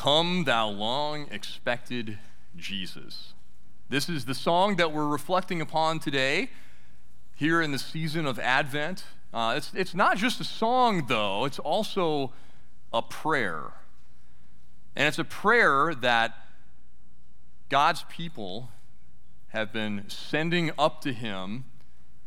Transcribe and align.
Come, 0.00 0.44
thou 0.44 0.66
long 0.66 1.26
expected 1.30 2.18
Jesus. 2.56 3.34
This 3.90 4.08
is 4.08 4.24
the 4.24 4.34
song 4.34 4.76
that 4.76 4.92
we're 4.92 5.06
reflecting 5.06 5.60
upon 5.60 5.98
today, 5.98 6.48
here 7.36 7.60
in 7.60 7.70
the 7.70 7.78
season 7.78 8.24
of 8.24 8.38
Advent. 8.38 9.04
Uh, 9.34 9.52
it's, 9.58 9.70
it's 9.74 9.94
not 9.94 10.16
just 10.16 10.40
a 10.40 10.44
song, 10.44 11.04
though, 11.08 11.44
it's 11.44 11.58
also 11.58 12.32
a 12.94 13.02
prayer. 13.02 13.74
And 14.96 15.06
it's 15.06 15.18
a 15.18 15.24
prayer 15.24 15.94
that 15.94 16.46
God's 17.68 18.04
people 18.08 18.70
have 19.48 19.70
been 19.70 20.04
sending 20.08 20.70
up 20.78 21.02
to 21.02 21.12
Him 21.12 21.64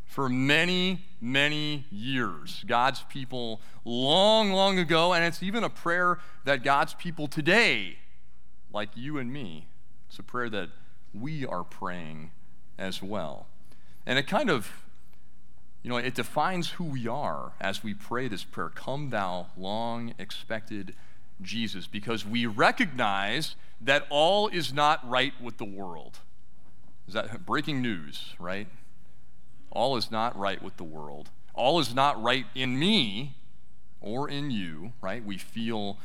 for 0.06 0.28
many, 0.28 1.04
many 1.20 1.86
years. 1.90 2.64
God's 2.66 3.02
people 3.08 3.60
long, 3.84 4.52
long 4.52 4.78
ago, 4.78 5.12
and 5.12 5.24
it's 5.24 5.42
even 5.42 5.64
a 5.64 5.70
prayer 5.70 6.18
that 6.44 6.62
God's 6.62 6.94
people 6.94 7.26
today, 7.26 7.98
like 8.72 8.90
you 8.94 9.18
and 9.18 9.32
me, 9.32 9.66
it's 10.08 10.18
a 10.18 10.22
prayer 10.22 10.48
that 10.50 10.68
we 11.12 11.46
are 11.46 11.64
praying 11.64 12.30
as 12.78 13.02
well. 13.02 13.46
And 14.06 14.18
it 14.18 14.26
kind 14.26 14.50
of, 14.50 14.70
you 15.82 15.90
know, 15.90 15.96
it 15.96 16.14
defines 16.14 16.70
who 16.70 16.84
we 16.84 17.08
are 17.08 17.52
as 17.60 17.82
we 17.82 17.94
pray 17.94 18.28
this 18.28 18.44
prayer 18.44 18.68
Come, 18.68 19.10
thou 19.10 19.48
long 19.56 20.14
expected 20.18 20.94
Jesus, 21.42 21.86
because 21.86 22.24
we 22.24 22.46
recognize 22.46 23.56
that 23.80 24.06
all 24.10 24.48
is 24.48 24.72
not 24.72 25.08
right 25.08 25.32
with 25.42 25.58
the 25.58 25.64
world. 25.64 26.18
Is 27.08 27.14
that 27.14 27.44
breaking 27.44 27.82
news, 27.82 28.34
right? 28.38 28.68
All 29.74 29.96
is 29.96 30.10
not 30.10 30.38
right 30.38 30.62
with 30.62 30.76
the 30.76 30.84
world. 30.84 31.30
All 31.52 31.78
is 31.78 31.94
not 31.94 32.20
right 32.22 32.46
in 32.54 32.78
me 32.78 33.34
or 34.00 34.28
in 34.28 34.50
you, 34.50 34.92
right? 35.02 35.24
We 35.24 35.38
feel 35.38 35.98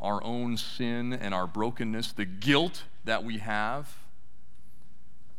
our 0.00 0.22
own 0.22 0.56
sin 0.56 1.12
and 1.12 1.34
our 1.34 1.46
brokenness, 1.46 2.12
the 2.12 2.24
guilt 2.24 2.84
that 3.04 3.24
we 3.24 3.38
have. 3.38 3.96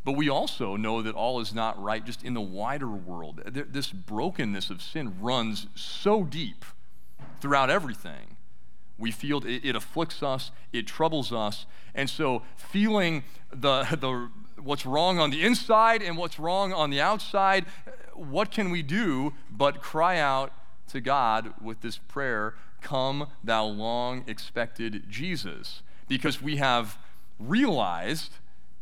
But 0.04 0.14
we 0.14 0.30
also 0.30 0.76
know 0.76 1.02
that 1.02 1.16
all 1.16 1.40
is 1.40 1.54
not 1.54 1.82
right 1.82 2.06
just 2.06 2.24
in 2.24 2.34
the 2.34 2.42
wider 2.42 2.90
world. 2.90 3.42
This 3.46 3.92
brokenness 3.92 4.70
of 4.70 4.82
sin 4.82 5.20
runs 5.20 5.68
so 5.76 6.24
deep 6.24 6.66
throughout 7.42 7.70
everything. 7.70 8.38
We 8.98 9.12
feel 9.12 9.46
it, 9.46 9.64
it 9.64 9.76
afflicts 9.76 10.22
us, 10.22 10.52
it 10.74 10.88
troubles 10.88 11.32
us. 11.32 11.66
And 11.96 12.10
so, 12.10 12.44
feeling 12.56 13.24
the, 13.52 13.84
the, 13.84 14.30
what's 14.64 14.86
wrong 14.86 15.20
on 15.20 15.32
the 15.32 15.44
inside 15.44 16.02
and 16.02 16.18
what's 16.18 16.40
wrong 16.40 16.74
on 16.74 16.90
the 16.90 17.02
outside, 17.02 17.66
what 18.14 18.52
can 18.52 18.70
we 18.70 18.82
do 18.82 19.34
but 19.50 19.82
cry 19.82 20.18
out 20.18 20.52
to 20.90 21.02
God 21.02 21.54
with 21.62 21.82
this 21.82 21.98
prayer, 21.98 22.56
Come, 22.82 23.28
thou 23.44 23.66
long 23.66 24.24
expected 24.28 25.04
Jesus? 25.10 25.82
Because 26.08 26.42
we 26.42 26.58
have 26.58 26.98
realized 27.38 28.34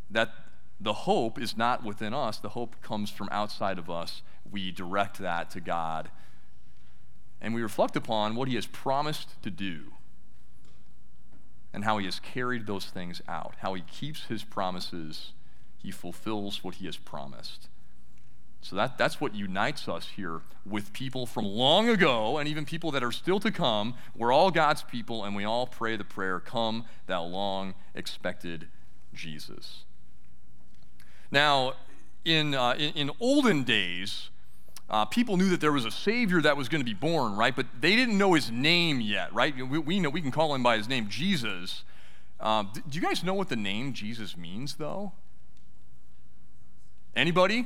that 0.10 0.32
the 0.80 0.94
hope 0.94 1.40
is 1.40 1.58
not 1.58 1.84
within 1.84 2.14
us, 2.14 2.38
the 2.38 2.50
hope 2.50 2.76
comes 2.82 3.10
from 3.10 3.28
outside 3.32 3.80
of 3.80 3.90
us. 3.90 4.22
We 4.50 4.72
direct 4.72 5.18
that 5.18 5.50
to 5.52 5.60
God. 5.60 6.10
And 7.42 7.54
we 7.54 7.62
reflect 7.62 7.96
upon 7.96 8.36
what 8.36 8.48
He 8.48 8.56
has 8.56 8.68
promised 8.68 9.42
to 9.44 9.52
do 9.52 9.94
and 11.74 11.84
how 11.84 11.98
He 11.98 12.06
has 12.06 12.20
carried 12.20 12.68
those 12.68 12.86
things 12.86 13.22
out, 13.28 13.56
how 13.60 13.74
He 13.74 13.82
keeps 13.82 14.26
His 14.26 14.44
promises 14.44 15.34
he 15.88 15.92
fulfills 15.92 16.66
what 16.66 16.76
he 16.76 16.86
has 16.86 16.98
promised. 16.98 17.70
So 18.60 18.76
that, 18.76 18.98
that's 18.98 19.22
what 19.22 19.34
unites 19.34 19.88
us 19.88 20.10
here 20.18 20.42
with 20.66 20.92
people 20.92 21.26
from 21.26 21.46
long 21.46 21.88
ago 21.88 22.38
and 22.38 22.50
even 22.50 22.66
people 22.66 22.92
that 22.92 23.06
are 23.06 23.12
still 23.14 23.40
to 23.40 23.52
come. 23.52 23.94
We're 24.14 24.34
all 24.34 24.52
God's 24.52 24.84
people 24.84 25.24
and 25.24 25.34
we 25.34 25.46
all 25.46 25.66
pray 25.66 25.96
the 25.96 26.04
prayer, 26.04 26.42
Come, 26.42 26.84
thou 27.06 27.24
long 27.24 27.74
expected 27.96 28.68
Jesus. 29.14 29.86
Now, 31.32 31.76
in, 32.26 32.54
uh, 32.54 32.76
in, 32.78 32.92
in, 32.96 33.12
olden 33.22 33.64
days, 33.64 34.30
uh, 34.90 35.06
people 35.06 35.38
knew 35.38 35.48
that 35.48 35.62
there 35.62 35.72
was 35.72 35.86
a 35.86 35.92
Savior 35.92 36.42
that 36.42 36.58
was 36.58 36.68
going 36.68 36.82
to 36.82 36.86
be 36.86 36.94
born, 36.94 37.38
right? 37.38 37.56
But 37.56 37.68
they 37.80 37.96
didn't 37.96 38.18
know 38.18 38.34
his 38.34 38.52
name 38.52 39.00
yet, 39.00 39.34
right? 39.34 39.56
We, 39.56 39.80
we 39.80 40.00
know 40.02 40.10
we 40.10 40.22
can 40.22 40.32
call 40.32 40.54
him 40.54 40.64
by 40.64 40.76
his 40.76 40.90
name, 40.90 41.08
Jesus. 41.08 41.86
Uh, 42.42 42.64
do 42.64 43.00
you 43.00 43.02
guys 43.02 43.24
know 43.24 43.34
what 43.34 43.48
the 43.48 43.56
name 43.56 43.94
Jesus 43.94 44.36
means, 44.36 44.76
though? 44.76 45.14
Anybody? 47.18 47.66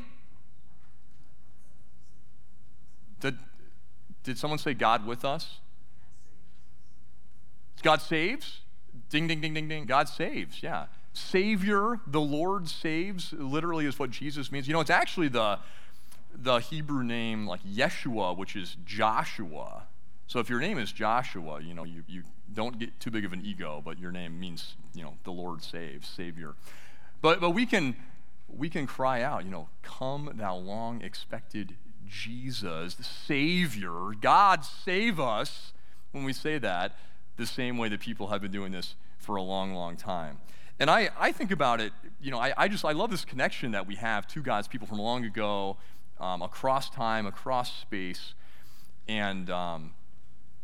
Did, 3.20 3.38
did 4.24 4.38
someone 4.38 4.58
say 4.58 4.74
God 4.74 5.06
with 5.06 5.26
us? 5.26 5.60
God 7.84 8.02
saves? 8.02 8.62
Ding, 9.10 9.28
ding, 9.28 9.42
ding, 9.42 9.54
ding, 9.54 9.68
ding. 9.68 9.86
God 9.86 10.08
saves, 10.08 10.64
yeah. 10.64 10.86
Savior, 11.14 12.00
the 12.08 12.22
Lord 12.22 12.70
saves, 12.70 13.34
literally 13.34 13.86
is 13.86 14.00
what 14.00 14.10
Jesus 14.12 14.54
means. 14.54 14.68
You 14.68 14.74
know, 14.74 14.80
it's 14.80 14.90
actually 14.90 15.28
the, 15.28 15.60
the 16.34 16.60
Hebrew 16.60 17.04
name 17.04 17.46
like 17.46 17.62
Yeshua, 17.64 18.38
which 18.38 18.56
is 18.56 18.78
Joshua. 18.86 19.84
So 20.28 20.40
if 20.40 20.50
your 20.50 20.62
name 20.62 20.78
is 20.78 20.94
Joshua, 20.94 21.62
you 21.62 21.74
know, 21.74 21.84
you, 21.84 22.04
you 22.08 22.24
don't 22.54 22.80
get 22.80 22.98
too 23.02 23.12
big 23.12 23.26
of 23.26 23.34
an 23.34 23.42
ego, 23.46 23.82
but 23.84 24.00
your 24.00 24.12
name 24.12 24.40
means, 24.40 24.76
you 24.94 25.04
know, 25.04 25.16
the 25.26 25.32
Lord 25.32 25.62
saves, 25.62 26.08
Savior. 26.08 26.56
But, 27.22 27.42
but 27.42 27.50
we 27.50 27.66
can 27.66 27.98
we 28.56 28.70
can 28.70 28.88
cry 28.88 29.22
out, 29.22 29.46
you 29.46 29.52
know, 29.52 29.70
come 29.82 30.32
thou 30.36 30.56
long 30.56 31.02
expected 31.02 31.76
Jesus, 32.08 32.96
the 32.96 33.04
Savior, 33.04 34.12
God 34.20 34.66
save 34.66 35.20
us, 35.20 35.74
when 36.12 36.24
we 36.24 36.34
say 36.34 36.58
that, 36.58 36.96
the 37.38 37.46
same 37.46 37.78
way 37.78 37.90
that 37.90 38.02
people 38.02 38.28
have 38.28 38.42
been 38.42 38.52
doing 38.52 38.72
this 38.72 38.96
for 39.18 39.36
a 39.36 39.42
long, 39.42 39.74
long 39.74 39.96
time. 39.96 40.40
And 40.80 40.90
I, 40.90 41.10
I 41.18 41.32
think 41.32 41.52
about 41.52 41.80
it, 41.80 41.94
you 42.22 42.32
know, 42.32 42.40
I, 42.40 42.54
I 42.58 42.68
just, 42.68 42.84
I 42.84 42.92
love 42.92 43.12
this 43.12 43.24
connection 43.24 43.72
that 43.72 43.88
we 43.88 43.96
have 43.96 44.28
to 44.30 44.42
God's 44.42 44.68
people 44.68 44.88
from 44.88 44.98
long 44.98 45.24
ago, 45.24 45.78
um, 46.20 46.42
across 46.42 46.90
time, 46.90 47.26
across 47.26 47.80
space. 47.80 48.34
And 49.08 49.50
um, 49.50 49.94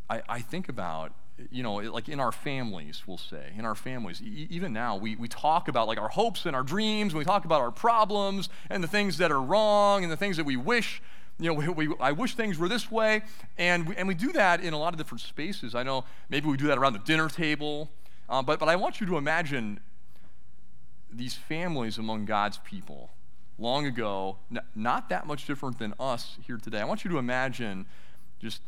I, 0.10 0.22
I 0.28 0.40
think 0.42 0.70
about 0.70 1.14
you 1.52 1.62
know, 1.62 1.76
like 1.76 2.10
in 2.10 2.20
our 2.20 2.32
families, 2.32 3.04
we'll 3.06 3.18
say, 3.18 3.54
in 3.58 3.66
our 3.66 3.76
families, 3.76 4.22
e- 4.22 4.48
even 4.50 4.74
now, 4.74 4.96
we, 4.96 5.16
we 5.16 5.28
talk 5.28 5.68
about 5.68 5.88
like 5.88 6.00
our 6.00 6.10
hopes 6.10 6.46
and 6.46 6.56
our 6.56 6.64
dreams, 6.64 7.14
and 7.14 7.20
we 7.20 7.26
talk 7.26 7.46
about 7.46 7.62
our 7.62 7.72
problems 7.72 8.50
and 8.70 8.84
the 8.84 8.88
things 8.88 9.18
that 9.18 9.32
are 9.32 9.42
wrong 9.42 10.04
and 10.04 10.12
the 10.12 10.18
things 10.18 10.38
that 10.38 10.46
we 10.46 10.58
wish, 10.58 11.02
you 11.40 11.48
know, 11.48 11.54
we, 11.54 11.68
we, 11.68 11.96
I 12.00 12.12
wish 12.12 12.34
things 12.36 12.58
were 12.58 12.68
this 12.68 12.90
way. 12.90 13.22
And 13.58 13.88
we, 13.88 13.96
and 13.96 14.08
we 14.08 14.16
do 14.16 14.32
that 14.34 14.62
in 14.62 14.74
a 14.74 14.80
lot 14.80 14.94
of 14.94 14.98
different 14.98 15.22
spaces. 15.22 15.76
I 15.76 15.84
know 15.84 16.06
maybe 16.30 16.48
we 16.48 16.58
do 16.58 16.68
that 16.68 16.78
around 16.78 16.94
the 16.94 17.00
dinner 17.00 17.30
table, 17.30 17.92
um, 18.30 18.46
but, 18.46 18.60
but 18.60 18.68
I 18.68 18.76
want 18.76 19.00
you 19.00 19.08
to 19.08 19.18
imagine 19.18 19.80
these 21.12 21.36
families 21.36 21.98
among 21.98 22.26
God's 22.26 22.58
people 22.60 23.12
long 23.60 23.86
ago, 23.86 24.38
n- 24.52 24.62
not 24.76 25.10
that 25.10 25.26
much 25.26 25.46
different 25.46 25.80
than 25.80 25.94
us 26.00 26.38
here 26.46 26.58
today. 26.58 26.80
I 26.80 26.86
want 26.86 27.04
you 27.04 27.12
to 27.12 27.18
imagine 27.18 27.86
just 28.40 28.62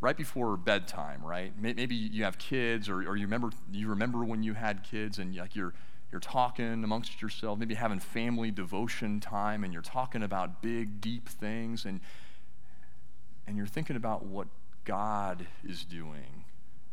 right 0.00 0.16
before 0.16 0.56
bedtime, 0.56 1.24
right? 1.24 1.52
Maybe 1.58 1.94
you 1.94 2.24
have 2.24 2.38
kids, 2.38 2.88
or, 2.88 2.98
or 2.98 3.16
you 3.16 3.26
remember 3.26 3.50
you 3.72 3.88
remember 3.88 4.24
when 4.24 4.42
you 4.42 4.54
had 4.54 4.84
kids, 4.84 5.18
and 5.18 5.34
like 5.34 5.56
you're 5.56 5.74
you're 6.12 6.20
talking 6.20 6.84
amongst 6.84 7.20
yourself, 7.20 7.58
maybe 7.58 7.74
having 7.74 7.98
family 7.98 8.50
devotion 8.50 9.20
time, 9.20 9.64
and 9.64 9.72
you're 9.72 9.82
talking 9.82 10.22
about 10.22 10.62
big, 10.62 11.00
deep 11.00 11.28
things, 11.28 11.84
and 11.84 12.00
and 13.46 13.56
you're 13.56 13.66
thinking 13.66 13.96
about 13.96 14.24
what 14.24 14.46
God 14.84 15.46
is 15.66 15.84
doing 15.84 16.44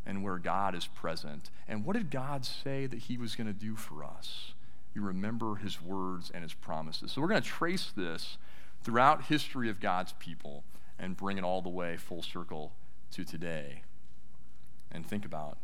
and 0.06 0.24
where 0.24 0.38
God 0.38 0.76
is 0.76 0.88
present. 0.88 1.50
And 1.68 1.84
what 1.86 1.96
did 1.96 2.12
God 2.12 2.46
say 2.46 2.86
that 2.88 3.00
He 3.00 3.18
was 3.18 3.36
going 3.36 3.48
to 3.48 3.54
do 3.54 3.76
for 3.76 4.04
us? 4.04 4.54
You 4.94 5.02
remember 5.02 5.56
His 5.56 5.82
words 5.82 6.32
and 6.34 6.44
His 6.44 6.54
promises. 6.54 7.12
So 7.12 7.22
we're 7.22 7.28
going 7.28 7.42
to 7.42 7.48
trace 7.48 7.92
this 7.96 8.38
throughout 8.84 9.26
history 9.26 9.70
of 9.70 9.80
God's 9.80 10.14
people 10.14 10.64
and 10.98 11.18
bring 11.18 11.38
it 11.38 11.44
all 11.44 11.62
the 11.62 11.70
way 11.70 11.98
full 11.98 12.22
circle 12.22 12.72
to 13.12 13.24
today 13.24 13.84
and 14.92 15.06
think 15.06 15.26
about 15.26 15.58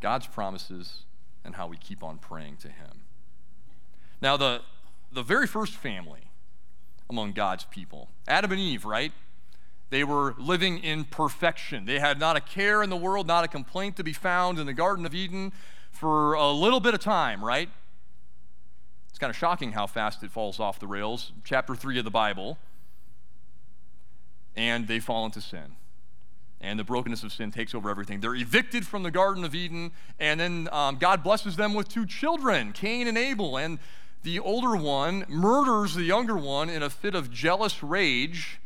God's 0.00 0.26
promises 0.26 1.02
and 1.44 1.54
how 1.54 1.66
we 1.66 1.76
keep 1.76 2.02
on 2.02 2.18
praying 2.18 2.56
to 2.58 2.68
Him. 2.68 3.02
Now, 4.20 4.36
the, 4.36 4.62
the 5.12 5.22
very 5.22 5.46
first 5.46 5.74
family 5.74 6.30
among 7.08 7.32
God's 7.32 7.64
people, 7.64 8.08
Adam 8.28 8.52
and 8.52 8.60
Eve, 8.60 8.84
right? 8.84 9.12
They 9.88 10.04
were 10.04 10.34
living 10.38 10.78
in 10.78 11.04
perfection. 11.04 11.84
They 11.84 11.98
had 11.98 12.20
not 12.20 12.36
a 12.36 12.40
care 12.40 12.82
in 12.82 12.90
the 12.90 12.96
world, 12.96 13.26
not 13.26 13.44
a 13.44 13.48
complaint 13.48 13.96
to 13.96 14.04
be 14.04 14.12
found 14.12 14.58
in 14.58 14.66
the 14.66 14.72
Garden 14.72 15.04
of 15.04 15.14
Eden 15.14 15.52
for 15.90 16.34
a 16.34 16.50
little 16.52 16.78
bit 16.78 16.94
of 16.94 17.00
time, 17.00 17.44
right? 17.44 17.68
It's 19.08 19.18
kind 19.18 19.30
of 19.30 19.36
shocking 19.36 19.72
how 19.72 19.88
fast 19.88 20.22
it 20.22 20.30
falls 20.30 20.60
off 20.60 20.78
the 20.78 20.86
rails. 20.86 21.32
Chapter 21.44 21.74
3 21.74 21.98
of 21.98 22.04
the 22.04 22.10
Bible. 22.10 22.58
And 24.54 24.86
they 24.86 25.00
fall 25.00 25.24
into 25.24 25.40
sin 25.40 25.76
and 26.60 26.78
the 26.78 26.84
brokenness 26.84 27.22
of 27.22 27.32
sin 27.32 27.50
takes 27.50 27.74
over 27.74 27.88
everything. 27.88 28.20
They're 28.20 28.34
evicted 28.34 28.86
from 28.86 29.02
the 29.02 29.10
Garden 29.10 29.44
of 29.44 29.54
Eden, 29.54 29.92
and 30.18 30.38
then 30.38 30.68
um, 30.72 30.96
God 30.96 31.22
blesses 31.22 31.56
them 31.56 31.74
with 31.74 31.88
two 31.88 32.06
children, 32.06 32.72
Cain 32.72 33.08
and 33.08 33.16
Abel. 33.16 33.56
And 33.56 33.78
the 34.22 34.38
older 34.38 34.76
one 34.76 35.24
murders 35.28 35.94
the 35.94 36.02
younger 36.02 36.36
one 36.36 36.68
in 36.68 36.82
a 36.82 36.90
fit 36.90 37.14
of 37.14 37.30
jealous 37.30 37.82
rage, 37.82 38.60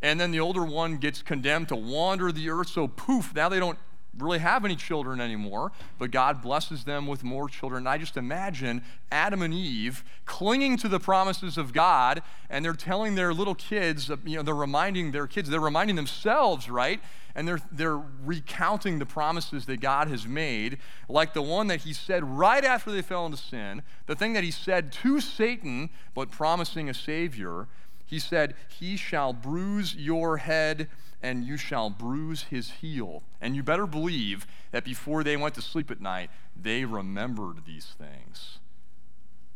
and 0.00 0.20
then 0.20 0.30
the 0.30 0.40
older 0.40 0.64
one 0.64 0.98
gets 0.98 1.22
condemned 1.22 1.68
to 1.68 1.76
wander 1.76 2.30
the 2.30 2.48
earth. 2.50 2.68
So, 2.68 2.86
poof, 2.86 3.34
now 3.34 3.48
they 3.48 3.58
don't 3.58 3.78
really 4.18 4.38
have 4.38 4.64
any 4.64 4.76
children 4.76 5.20
anymore, 5.20 5.72
but 5.98 6.10
God 6.10 6.42
blesses 6.42 6.84
them 6.84 7.06
with 7.06 7.24
more 7.24 7.48
children. 7.48 7.80
And 7.80 7.88
I 7.88 7.98
just 7.98 8.16
imagine 8.16 8.82
Adam 9.10 9.42
and 9.42 9.52
Eve 9.52 10.04
clinging 10.24 10.76
to 10.78 10.88
the 10.88 11.00
promises 11.00 11.58
of 11.58 11.72
God, 11.72 12.22
and 12.48 12.64
they're 12.64 12.72
telling 12.72 13.14
their 13.14 13.34
little 13.34 13.54
kids, 13.54 14.10
uh, 14.10 14.16
you 14.24 14.36
know, 14.36 14.42
they're 14.42 14.54
reminding 14.54 15.12
their 15.12 15.26
kids, 15.26 15.50
they're 15.50 15.60
reminding 15.60 15.96
themselves, 15.96 16.70
right? 16.70 17.00
And 17.34 17.48
they're, 17.48 17.60
they're 17.72 18.00
recounting 18.24 19.00
the 19.00 19.06
promises 19.06 19.66
that 19.66 19.80
God 19.80 20.08
has 20.08 20.26
made, 20.26 20.78
like 21.08 21.34
the 21.34 21.42
one 21.42 21.66
that 21.66 21.80
He 21.80 21.92
said 21.92 22.22
right 22.24 22.64
after 22.64 22.92
they 22.92 23.02
fell 23.02 23.26
into 23.26 23.38
sin, 23.38 23.82
the 24.06 24.14
thing 24.14 24.34
that 24.34 24.44
He 24.44 24.52
said 24.52 24.92
to 24.92 25.20
Satan, 25.20 25.90
but 26.14 26.30
promising 26.30 26.88
a 26.88 26.94
Savior. 26.94 27.66
He 28.06 28.18
said, 28.18 28.54
He 28.68 28.96
shall 28.96 29.32
bruise 29.32 29.96
your 29.96 30.36
head 30.36 30.88
and 31.24 31.42
you 31.42 31.56
shall 31.56 31.88
bruise 31.88 32.42
his 32.50 32.70
heel. 32.82 33.22
And 33.40 33.56
you 33.56 33.62
better 33.62 33.86
believe 33.86 34.46
that 34.72 34.84
before 34.84 35.24
they 35.24 35.38
went 35.38 35.54
to 35.54 35.62
sleep 35.62 35.90
at 35.90 35.98
night, 35.98 36.30
they 36.54 36.84
remembered 36.84 37.64
these 37.64 37.94
things. 37.96 38.58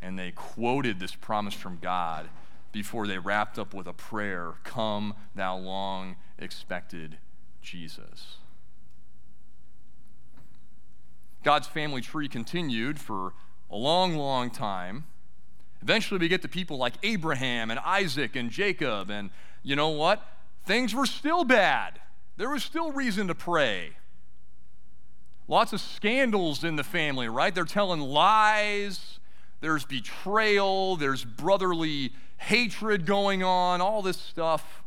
And 0.00 0.19
they 0.19 0.31
quoted 0.31 0.99
this 0.99 1.15
promise 1.15 1.53
from 1.53 1.79
God 1.82 2.31
before 2.73 3.06
they 3.06 3.19
wrapped 3.19 3.59
up 3.59 3.75
with 3.75 3.87
a 3.87 3.93
prayer 3.93 4.55
Come, 4.65 5.15
thou 5.35 5.59
long 5.59 6.17
expected 6.38 7.19
Jesus. 7.61 8.37
God's 11.43 11.67
family 11.67 12.00
tree 12.00 12.29
continued 12.29 12.99
for 12.99 13.35
a 13.70 13.76
long, 13.76 14.17
long 14.17 14.49
time. 14.49 15.05
Eventually, 15.82 16.19
we 16.19 16.29
get 16.29 16.41
to 16.43 16.49
people 16.49 16.79
like 16.79 16.94
Abraham 17.03 17.70
and 17.70 17.79
Isaac 17.81 18.37
and 18.37 18.50
Jacob. 18.50 19.11
And 19.11 19.29
you 19.62 19.76
know 19.76 19.91
what? 19.91 20.25
Things 20.69 20.94
were 20.94 21.06
still 21.06 21.44
bad. 21.44 21.99
There 22.37 22.50
was 22.50 22.62
still 22.62 22.93
reason 22.93 23.26
to 23.26 23.35
pray. 23.35 23.97
Lots 25.49 25.73
of 25.73 25.81
scandals 25.81 26.62
in 26.62 26.76
the 26.76 26.85
family, 26.85 27.26
right? 27.26 27.55
They're 27.55 27.65
telling 27.65 28.00
lies, 28.00 29.19
there's 29.61 29.87
betrayal, 29.87 30.97
there's 30.97 31.25
brotherly 31.25 32.12
hatred 32.37 33.06
going 33.06 33.43
on, 33.43 33.81
all 33.81 34.03
this 34.03 34.20
stuff. 34.20 34.82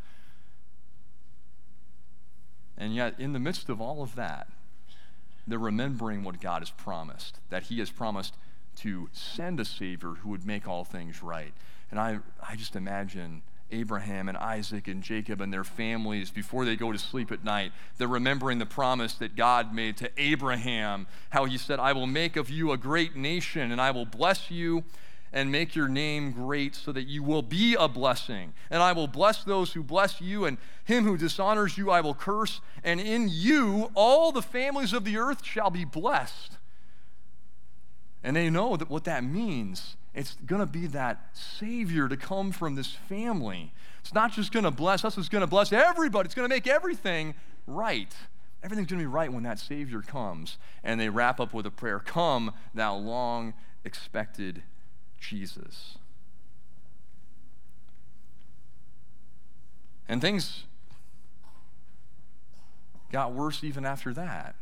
And 2.78 2.96
yet, 2.96 3.20
in 3.20 3.34
the 3.34 3.40
midst 3.40 3.68
of 3.68 3.82
all 3.82 4.04
of 4.04 4.16
that, 4.16 4.48
they're 5.48 5.60
remembering 5.60 6.24
what 6.24 6.40
God 6.40 6.62
has 6.62 6.70
promised 6.70 7.40
that 7.50 7.64
He 7.64 7.80
has 7.80 7.90
promised 7.90 8.36
to 8.78 9.10
send 9.14 9.60
a 9.60 9.66
Savior 9.66 10.10
who 10.22 10.30
would 10.30 10.46
make 10.46 10.68
all 10.68 10.84
things 10.84 11.24
right. 11.24 11.54
And 11.90 12.00
I, 12.00 12.20
I 12.48 12.56
just 12.56 12.76
imagine 12.76 13.42
Abraham 13.72 14.30
and 14.30 14.38
Isaac 14.38 14.88
and 14.88 15.02
Jacob 15.02 15.42
and 15.42 15.54
their 15.54 15.64
families 15.64 16.32
before 16.32 16.66
they 16.66 16.76
go 16.76 16.92
to 16.92 16.98
sleep 16.98 17.32
at 17.32 17.44
night. 17.44 17.72
They're 17.98 18.08
remembering 18.08 18.60
the 18.60 18.66
promise 18.66 19.14
that 19.16 19.36
God 19.36 19.74
made 19.74 19.98
to 19.98 20.10
Abraham, 20.18 21.08
how 21.30 21.46
he 21.46 21.58
said, 21.58 21.80
I 21.80 21.94
will 21.94 22.08
make 22.08 22.36
of 22.36 22.50
you 22.50 22.72
a 22.72 22.78
great 22.78 23.16
nation, 23.16 23.72
and 23.72 23.82
I 23.82 23.92
will 23.92 24.06
bless 24.06 24.52
you 24.52 24.84
and 25.34 25.52
make 25.52 25.76
your 25.76 25.88
name 25.88 26.32
great 26.32 26.76
so 26.76 26.92
that 26.92 27.04
you 27.04 27.24
will 27.24 27.42
be 27.42 27.76
a 27.76 27.88
blessing. 27.88 28.54
And 28.70 28.84
I 28.84 28.92
will 28.92 29.08
bless 29.08 29.44
those 29.44 29.74
who 29.74 29.84
bless 29.84 30.20
you, 30.20 30.46
and 30.46 30.58
him 30.84 31.06
who 31.06 31.18
dishonors 31.18 31.78
you 31.78 31.90
I 31.90 32.02
will 32.02 32.16
curse. 32.16 32.62
And 32.84 33.00
in 33.00 33.30
you 33.32 33.92
all 33.94 34.32
the 34.32 34.42
families 34.42 34.94
of 34.94 35.06
the 35.06 35.18
earth 35.18 35.44
shall 35.44 35.70
be 35.70 35.86
blessed. 35.86 36.58
And 38.24 38.36
they 38.36 38.50
know 38.50 38.78
that 38.78 38.90
what 38.90 39.04
that 39.06 39.24
means 39.24 39.96
it's 40.14 40.36
going 40.46 40.60
to 40.60 40.66
be 40.66 40.88
that 40.88 41.30
Savior 41.34 42.10
to 42.10 42.18
come 42.18 42.52
from 42.52 42.76
this 42.76 42.92
family. 42.92 43.72
It's 44.02 44.14
not 44.14 44.34
just 44.34 44.52
going 44.52 44.66
to 44.66 44.72
bless 44.72 45.06
us, 45.06 45.18
it's 45.18 45.30
going 45.30 45.42
to 45.42 45.48
bless 45.48 45.72
everybody. 45.72 46.28
It's 46.28 46.36
going 46.36 46.50
to 46.50 46.54
make 46.54 46.68
everything 46.68 47.34
right. 47.66 48.14
Everything's 48.64 48.90
going 48.90 49.00
to 49.00 49.04
be 49.04 49.12
right 49.12 49.32
when 49.32 49.44
that 49.44 49.58
Savior 49.58 50.02
comes. 50.02 50.58
And 50.84 51.00
they 51.00 51.10
wrap 51.10 51.40
up 51.40 51.54
with 51.54 51.66
a 51.66 51.72
prayer 51.72 52.00
Come, 52.00 52.54
thou 52.74 52.96
long 52.96 53.54
expected 53.86 54.64
Jesus. 55.20 55.98
And 60.10 60.20
things 60.20 60.64
got 63.12 63.34
worse 63.34 63.64
even 63.64 63.86
after 63.86 64.14
that. 64.14 64.56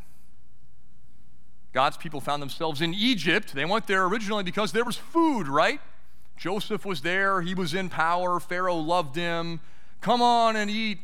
God's 1.74 1.98
people 1.98 2.20
found 2.20 2.42
themselves 2.42 2.82
in 2.82 2.94
Egypt. 2.94 3.54
They 3.54 3.66
went 3.66 3.88
there 3.88 4.06
originally 4.06 4.44
because 4.44 4.72
there 4.72 4.86
was 4.86 4.98
food, 4.98 5.48
right? 5.48 5.80
Joseph 6.36 6.86
was 6.86 7.02
there, 7.02 7.42
he 7.42 7.54
was 7.54 7.74
in 7.74 7.90
power, 7.90 8.40
Pharaoh 8.40 8.78
loved 8.78 9.16
him. 9.16 9.60
Come 10.02 10.22
on 10.22 10.56
and 10.56 10.72
eat, 10.72 11.00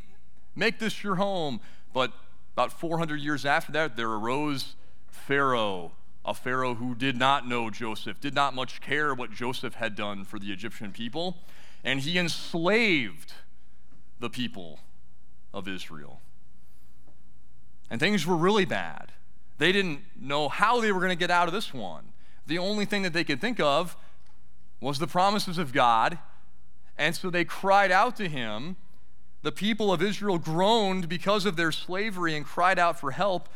make 0.56 0.80
this 0.80 1.04
your 1.04 1.16
home. 1.16 1.60
But 1.94 2.14
about 2.54 2.72
400 2.72 3.20
years 3.20 3.46
after 3.46 3.72
that, 3.74 3.98
there 3.98 4.10
arose 4.10 4.76
Pharaoh, 5.10 5.92
a 6.24 6.34
Pharaoh 6.34 6.76
who 6.76 6.96
did 6.96 7.18
not 7.18 7.48
know 7.48 7.70
Joseph, 7.70 8.20
did 8.22 8.34
not 8.34 8.56
much 8.56 8.80
care 8.80 9.14
what 9.14 9.32
Joseph 9.32 9.76
had 9.76 9.96
done 9.96 10.24
for 10.24 10.40
the 10.40 10.52
Egyptian 10.52 10.92
people, 10.92 11.38
and 11.84 12.00
he 12.00 12.18
enslaved 12.18 13.34
the 14.20 14.30
people 14.30 14.80
of 15.54 15.68
Israel. 15.68 16.22
And 17.90 18.00
things 18.00 18.26
were 18.26 18.38
really 18.38 18.66
bad. 18.66 19.12
They 19.58 19.72
didn't 19.72 20.02
know 20.20 20.50
how 20.50 20.82
they 20.82 20.92
were 20.92 21.00
going 21.00 21.10
to 21.10 21.16
get 21.16 21.32
out 21.32 21.48
of 21.48 21.54
this 21.54 21.74
one. 21.74 22.06
The 22.48 22.58
only 22.58 22.86
thing 22.86 23.04
that 23.04 23.14
they 23.14 23.24
could 23.24 23.42
think 23.42 23.60
of 23.60 23.96
was 24.80 25.00
the 25.00 25.08
promises 25.08 25.58
of 25.58 25.74
God. 25.74 26.20
And 26.98 27.16
so 27.16 27.30
they 27.30 27.46
cried 27.46 27.92
out 27.92 28.16
to 28.18 28.28
him. 28.28 28.76
The 29.42 29.52
people 29.52 29.92
of 29.92 30.02
Israel 30.02 30.38
groaned 30.38 31.08
because 31.08 31.46
of 31.46 31.56
their 31.56 31.72
slavery 31.72 32.36
and 32.36 32.46
cried 32.46 32.80
out 32.80 33.00
for 33.00 33.12
help. 33.12 33.50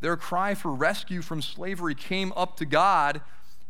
Their 0.00 0.16
cry 0.16 0.54
for 0.54 0.72
rescue 0.72 1.22
from 1.22 1.40
slavery 1.40 1.94
came 1.94 2.32
up 2.36 2.56
to 2.58 2.66
God, 2.66 3.22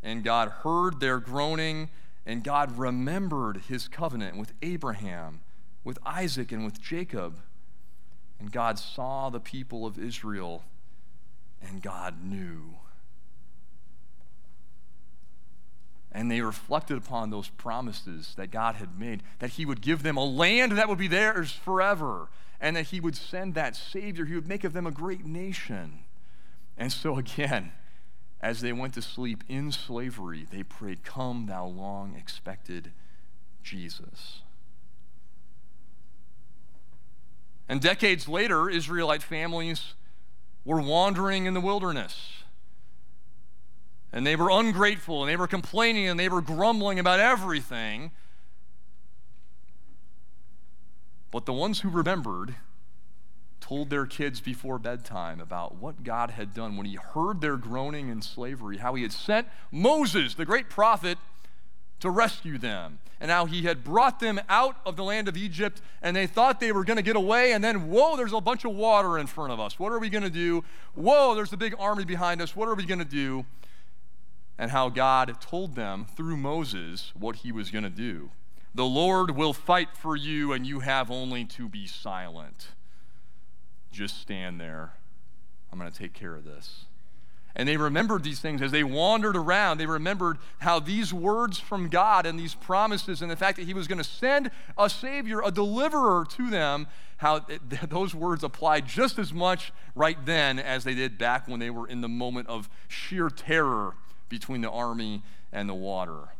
and 0.02 0.24
God 0.24 0.48
heard 0.48 1.00
their 1.00 1.18
groaning, 1.18 1.90
and 2.26 2.42
God 2.42 2.78
remembered 2.78 3.62
his 3.68 3.88
covenant 3.88 4.36
with 4.36 4.52
Abraham, 4.62 5.40
with 5.84 5.98
Isaac, 6.04 6.50
and 6.50 6.64
with 6.64 6.80
Jacob. 6.80 7.38
And 8.40 8.50
God 8.50 8.78
saw 8.78 9.30
the 9.30 9.40
people 9.40 9.86
of 9.86 9.98
Israel 9.98 10.64
and 11.68 11.82
God 11.82 12.22
knew. 12.22 12.76
And 16.12 16.30
they 16.30 16.40
reflected 16.40 16.96
upon 16.96 17.30
those 17.30 17.48
promises 17.48 18.34
that 18.36 18.52
God 18.52 18.76
had 18.76 18.98
made, 18.98 19.22
that 19.40 19.50
He 19.50 19.66
would 19.66 19.80
give 19.80 20.02
them 20.02 20.16
a 20.16 20.24
land 20.24 20.72
that 20.72 20.88
would 20.88 20.98
be 20.98 21.08
theirs 21.08 21.50
forever, 21.52 22.28
and 22.60 22.76
that 22.76 22.86
He 22.86 23.00
would 23.00 23.16
send 23.16 23.54
that 23.54 23.74
Savior. 23.74 24.24
He 24.24 24.34
would 24.34 24.48
make 24.48 24.62
of 24.62 24.72
them 24.72 24.86
a 24.86 24.92
great 24.92 25.24
nation. 25.24 26.00
And 26.76 26.92
so, 26.92 27.18
again, 27.18 27.72
as 28.40 28.60
they 28.60 28.72
went 28.72 28.94
to 28.94 29.02
sleep 29.02 29.42
in 29.48 29.72
slavery, 29.72 30.46
they 30.50 30.62
prayed, 30.62 31.02
Come, 31.02 31.46
thou 31.46 31.66
long 31.66 32.14
expected 32.14 32.92
Jesus. 33.62 34.42
And 37.68 37.80
decades 37.80 38.28
later, 38.28 38.68
Israelite 38.68 39.22
families 39.22 39.94
were 40.64 40.80
wandering 40.80 41.46
in 41.46 41.54
the 41.54 41.60
wilderness. 41.60 42.44
And 44.12 44.26
they 44.26 44.36
were 44.36 44.50
ungrateful 44.50 45.22
and 45.22 45.30
they 45.30 45.36
were 45.36 45.48
complaining 45.48 46.08
and 46.08 46.18
they 46.18 46.28
were 46.28 46.40
grumbling 46.40 46.98
about 46.98 47.20
everything. 47.20 48.12
But 51.30 51.46
the 51.46 51.52
ones 51.52 51.80
who 51.80 51.88
remembered 51.88 52.54
told 53.60 53.90
their 53.90 54.06
kids 54.06 54.40
before 54.40 54.78
bedtime 54.78 55.40
about 55.40 55.76
what 55.76 56.04
God 56.04 56.30
had 56.30 56.54
done 56.54 56.76
when 56.76 56.86
He 56.86 56.96
heard 56.96 57.40
their 57.40 57.56
groaning 57.56 58.08
in 58.08 58.22
slavery, 58.22 58.76
how 58.76 58.94
He 58.94 59.02
had 59.02 59.12
sent 59.12 59.48
Moses, 59.72 60.34
the 60.34 60.44
great 60.44 60.68
prophet, 60.70 61.18
to 62.04 62.10
rescue 62.10 62.58
them. 62.58 62.98
And 63.18 63.30
how 63.30 63.46
he 63.46 63.62
had 63.62 63.82
brought 63.82 64.20
them 64.20 64.38
out 64.50 64.76
of 64.84 64.96
the 64.96 65.04
land 65.04 65.26
of 65.26 65.36
Egypt, 65.36 65.80
and 66.02 66.14
they 66.14 66.26
thought 66.26 66.60
they 66.60 66.72
were 66.72 66.84
going 66.84 66.98
to 66.98 67.02
get 67.02 67.16
away, 67.16 67.52
and 67.52 67.64
then, 67.64 67.88
whoa, 67.88 68.16
there's 68.16 68.34
a 68.34 68.40
bunch 68.40 68.66
of 68.66 68.74
water 68.74 69.18
in 69.18 69.26
front 69.26 69.50
of 69.52 69.58
us. 69.58 69.78
What 69.78 69.92
are 69.92 69.98
we 69.98 70.10
going 70.10 70.24
to 70.24 70.30
do? 70.30 70.62
Whoa, 70.94 71.34
there's 71.34 71.52
a 71.52 71.56
big 71.56 71.74
army 71.78 72.04
behind 72.04 72.42
us. 72.42 72.54
What 72.54 72.68
are 72.68 72.74
we 72.74 72.84
going 72.84 72.98
to 72.98 73.04
do? 73.06 73.46
And 74.58 74.70
how 74.70 74.90
God 74.90 75.40
told 75.40 75.74
them 75.74 76.04
through 76.14 76.36
Moses 76.36 77.12
what 77.18 77.36
he 77.36 77.50
was 77.50 77.70
going 77.70 77.84
to 77.84 77.90
do. 77.90 78.30
The 78.74 78.84
Lord 78.84 79.30
will 79.30 79.54
fight 79.54 79.96
for 79.96 80.16
you, 80.16 80.52
and 80.52 80.66
you 80.66 80.80
have 80.80 81.10
only 81.10 81.46
to 81.46 81.68
be 81.68 81.86
silent. 81.86 82.68
Just 83.90 84.20
stand 84.20 84.60
there. 84.60 84.94
I'm 85.72 85.78
going 85.78 85.90
to 85.90 85.98
take 85.98 86.12
care 86.12 86.34
of 86.34 86.44
this. 86.44 86.84
And 87.56 87.68
they 87.68 87.76
remembered 87.76 88.24
these 88.24 88.40
things 88.40 88.60
as 88.62 88.72
they 88.72 88.82
wandered 88.82 89.36
around. 89.36 89.78
They 89.78 89.86
remembered 89.86 90.38
how 90.58 90.80
these 90.80 91.14
words 91.14 91.58
from 91.58 91.88
God 91.88 92.26
and 92.26 92.38
these 92.38 92.54
promises 92.54 93.22
and 93.22 93.30
the 93.30 93.36
fact 93.36 93.58
that 93.58 93.66
He 93.66 93.74
was 93.74 93.86
going 93.86 93.98
to 93.98 94.04
send 94.04 94.50
a 94.76 94.90
Savior, 94.90 95.40
a 95.40 95.52
deliverer 95.52 96.26
to 96.30 96.50
them, 96.50 96.88
how 97.18 97.46
those 97.88 98.14
words 98.14 98.42
applied 98.42 98.86
just 98.86 99.18
as 99.20 99.32
much 99.32 99.72
right 99.94 100.18
then 100.26 100.58
as 100.58 100.82
they 100.82 100.94
did 100.94 101.16
back 101.16 101.46
when 101.46 101.60
they 101.60 101.70
were 101.70 101.86
in 101.86 102.00
the 102.00 102.08
moment 102.08 102.48
of 102.48 102.68
sheer 102.88 103.30
terror 103.30 103.94
between 104.28 104.60
the 104.60 104.70
army 104.70 105.22
and 105.52 105.68
the 105.68 105.74
water. 105.74 106.30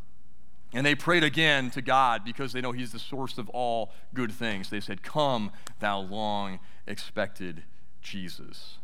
And 0.73 0.85
they 0.85 0.97
prayed 0.97 1.23
again 1.23 1.71
to 1.71 1.83
God 1.83 2.25
because 2.25 2.53
they 2.53 2.61
know 2.61 2.73
He's 2.73 2.91
the 2.91 2.99
source 2.99 3.39
of 3.39 3.49
all 3.51 3.93
good 4.13 4.33
things. 4.33 4.71
They 4.71 4.81
said, 4.81 5.05
Come, 5.05 5.53
thou 5.79 6.01
long 6.01 6.59
expected 6.89 7.63
Jesus. 8.03 8.79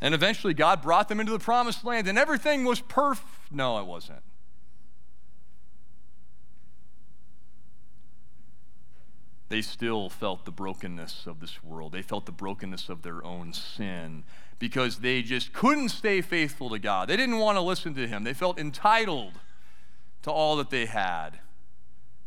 And 0.00 0.14
eventually, 0.14 0.54
God 0.54 0.82
brought 0.82 1.08
them 1.08 1.20
into 1.20 1.32
the 1.32 1.38
promised 1.38 1.84
land, 1.84 2.06
and 2.06 2.18
everything 2.18 2.64
was 2.64 2.80
perfect. 2.80 3.50
No, 3.50 3.78
it 3.78 3.86
wasn't. 3.86 4.22
They 9.48 9.62
still 9.62 10.08
felt 10.10 10.44
the 10.44 10.50
brokenness 10.50 11.26
of 11.26 11.40
this 11.40 11.62
world. 11.62 11.92
They 11.92 12.02
felt 12.02 12.26
the 12.26 12.32
brokenness 12.32 12.88
of 12.88 13.02
their 13.02 13.24
own 13.24 13.52
sin 13.52 14.24
because 14.58 14.98
they 14.98 15.22
just 15.22 15.52
couldn't 15.52 15.90
stay 15.90 16.20
faithful 16.20 16.68
to 16.70 16.78
God. 16.78 17.08
They 17.08 17.16
didn't 17.16 17.38
want 17.38 17.56
to 17.56 17.62
listen 17.62 17.94
to 17.94 18.08
Him. 18.08 18.24
They 18.24 18.34
felt 18.34 18.58
entitled 18.58 19.34
to 20.22 20.30
all 20.30 20.56
that 20.56 20.70
they 20.70 20.86
had. 20.86 21.38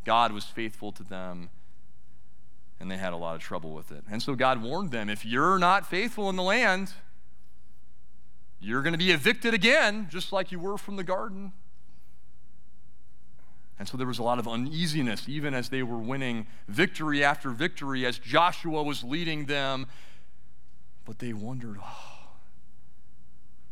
God 0.05 0.31
was 0.31 0.45
faithful 0.45 0.93
to 0.93 1.03
them, 1.03 1.49
and 2.79 2.89
they 2.89 2.97
had 2.97 3.11
a 3.11 3.17
lot 3.17 3.35
of 3.35 3.41
trouble 3.41 3.73
with 3.73 3.91
it. 3.91 4.05
And 4.09 4.23
so 4.23 4.35
God 4.35 4.61
warned 4.63 4.91
them 4.91 5.09
if 5.09 5.25
you're 5.25 5.59
not 5.59 5.85
faithful 5.85 6.29
in 6.29 6.37
the 6.37 6.43
land, 6.43 6.93
you're 8.59 8.81
going 8.81 8.93
to 8.93 8.99
be 8.99 9.11
evicted 9.11 9.53
again, 9.53 10.07
just 10.09 10.31
like 10.33 10.51
you 10.51 10.59
were 10.59 10.77
from 10.77 10.95
the 10.95 11.03
garden. 11.03 11.53
And 13.77 13.87
so 13.87 13.95
there 13.95 14.07
was 14.07 14.19
a 14.19 14.23
lot 14.23 14.39
of 14.39 14.47
uneasiness, 14.47 15.29
even 15.29 15.53
as 15.53 15.69
they 15.69 15.83
were 15.83 15.97
winning 15.97 16.47
victory 16.67 17.23
after 17.23 17.49
victory, 17.51 18.05
as 18.05 18.19
Joshua 18.19 18.83
was 18.83 19.03
leading 19.05 19.45
them. 19.45 19.87
But 21.05 21.19
they 21.19 21.31
wondered, 21.31 21.77
oh, 21.81 22.27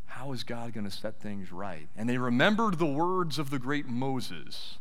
how 0.05 0.31
is 0.31 0.43
God 0.43 0.73
going 0.73 0.85
to 0.85 0.91
set 0.91 1.19
things 1.19 1.51
right? 1.51 1.89
And 1.97 2.09
they 2.09 2.17
remembered 2.17 2.79
the 2.79 2.85
words 2.85 3.37
of 3.37 3.49
the 3.49 3.59
great 3.59 3.85
Moses, 3.85 4.77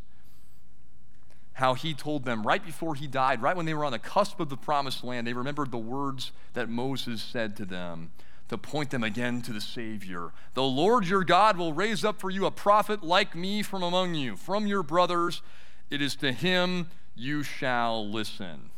how 1.54 1.74
he 1.74 1.92
told 1.92 2.24
them 2.24 2.46
right 2.46 2.64
before 2.64 2.94
he 2.94 3.08
died, 3.08 3.42
right 3.42 3.56
when 3.56 3.66
they 3.66 3.74
were 3.74 3.84
on 3.84 3.92
the 3.92 3.98
cusp 3.98 4.38
of 4.38 4.48
the 4.48 4.56
promised 4.56 5.02
land, 5.02 5.26
they 5.26 5.32
remembered 5.32 5.72
the 5.72 5.76
words 5.76 6.30
that 6.54 6.68
Moses 6.68 7.20
said 7.20 7.56
to 7.56 7.64
them 7.64 8.12
to 8.48 8.56
point 8.56 8.90
them 8.90 9.02
again 9.02 9.42
to 9.42 9.52
the 9.52 9.60
Savior. 9.60 10.32
The 10.54 10.62
Lord 10.62 11.06
your 11.06 11.24
God 11.24 11.56
will 11.56 11.72
raise 11.72 12.04
up 12.04 12.20
for 12.20 12.30
you 12.30 12.46
a 12.46 12.50
prophet 12.50 13.02
like 13.02 13.34
me 13.34 13.62
from 13.62 13.82
among 13.82 14.14
you, 14.14 14.36
from 14.36 14.66
your 14.66 14.82
brothers. 14.82 15.42
It 15.90 16.00
is 16.00 16.14
to 16.16 16.32
him 16.32 16.88
you 17.14 17.42
shall 17.42 18.08
listen. 18.08 18.70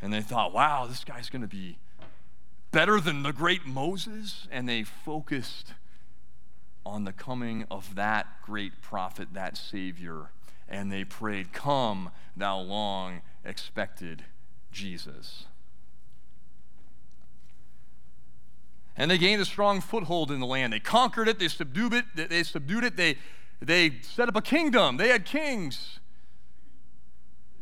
And 0.00 0.12
they 0.12 0.20
thought, 0.20 0.52
wow, 0.52 0.86
this 0.86 1.02
guy's 1.02 1.28
going 1.28 1.42
to 1.42 1.48
be 1.48 1.78
better 2.70 3.00
than 3.00 3.22
the 3.22 3.32
great 3.32 3.66
Moses. 3.66 4.46
And 4.50 4.68
they 4.68 4.84
focused 4.84 5.74
on 6.86 7.04
the 7.04 7.12
coming 7.12 7.66
of 7.70 7.96
that 7.96 8.26
great 8.42 8.80
prophet, 8.80 9.28
that 9.32 9.56
Savior. 9.56 10.30
And 10.68 10.92
they 10.92 11.04
prayed, 11.04 11.52
Come, 11.52 12.10
thou 12.36 12.60
long 12.60 13.22
expected 13.44 14.24
Jesus. 14.70 15.46
And 18.98 19.08
they 19.08 19.16
gained 19.16 19.40
a 19.40 19.44
strong 19.44 19.80
foothold 19.80 20.32
in 20.32 20.40
the 20.40 20.46
land. 20.46 20.72
They 20.72 20.80
conquered 20.80 21.28
it, 21.28 21.38
they 21.38 21.46
subdued 21.46 21.94
it, 21.94 22.04
they 22.16 22.42
subdued 22.42 22.82
it, 22.82 22.96
they, 22.96 23.16
they 23.62 23.92
set 24.02 24.28
up 24.28 24.34
a 24.34 24.42
kingdom. 24.42 24.96
They 24.96 25.08
had 25.08 25.24
kings. 25.24 26.00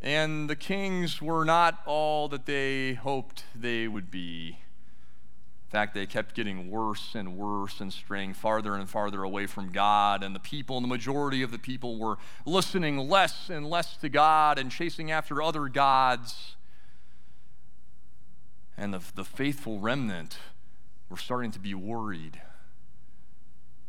And 0.01 0.49
the 0.49 0.57
kings 0.57 1.21
were 1.21 1.45
not 1.45 1.81
all 1.85 2.29
that 2.29 2.47
they 2.47 2.95
hoped 2.95 3.45
they 3.55 3.87
would 3.87 4.11
be. 4.11 4.59
In 5.67 5.71
fact, 5.71 5.95
they 5.95 6.07
kept 6.07 6.35
getting 6.35 6.71
worse 6.71 7.15
and 7.15 7.37
worse 7.37 7.81
and 7.81 7.93
straying 7.93 8.33
farther 8.33 8.75
and 8.75 8.89
farther 8.89 9.23
away 9.23 9.47
from 9.47 9.73
God. 9.73 10.23
And 10.23 10.35
the 10.35 10.41
people, 10.41 10.77
and 10.77 10.85
the 10.85 10.89
majority 10.89 11.43
of 11.43 11.51
the 11.51 11.59
people, 11.59 11.99
were 11.99 12.17
listening 12.47 13.11
less 13.11 13.51
and 13.51 13.69
less 13.69 13.97
to 13.99 14.09
God 14.09 14.59
and 14.59 14.71
chasing 14.71 15.11
after 15.11 15.43
other 15.43 15.69
gods. 15.69 16.57
And 18.79 18.95
the, 18.95 19.03
the 19.15 19.25
faithful 19.25 19.81
remnant 19.81 20.39
we're 21.09 21.17
starting 21.17 21.51
to 21.53 21.59
be 21.59 21.75
worried. 21.75 22.41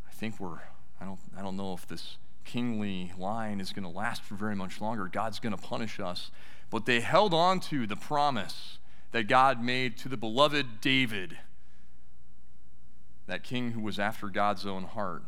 I 0.06 0.12
think 0.12 0.38
we're, 0.38 0.60
I 1.00 1.04
don't, 1.04 1.18
I 1.36 1.42
don't 1.42 1.56
know 1.56 1.72
if 1.72 1.86
this 1.86 2.16
kingly 2.44 3.12
line 3.18 3.60
is 3.60 3.72
going 3.72 3.84
to 3.84 3.90
last 3.90 4.22
for 4.22 4.34
very 4.34 4.56
much 4.56 4.80
longer. 4.80 5.06
God's 5.06 5.38
going 5.38 5.54
to 5.54 5.62
punish 5.62 6.00
us. 6.00 6.30
But 6.70 6.86
they 6.86 7.00
held 7.00 7.34
on 7.34 7.60
to 7.60 7.86
the 7.86 7.96
promise 7.96 8.78
that 9.12 9.28
God 9.28 9.62
made 9.62 9.96
to 9.98 10.08
the 10.08 10.16
beloved 10.16 10.80
David, 10.80 11.38
that 13.26 13.42
king 13.42 13.72
who 13.72 13.80
was 13.80 13.98
after 13.98 14.28
God's 14.28 14.66
own 14.66 14.84
heart, 14.84 15.22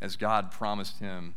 as 0.00 0.16
God 0.16 0.50
promised 0.50 1.00
him, 1.00 1.34